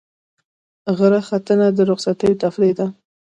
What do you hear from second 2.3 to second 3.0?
تفریح ده.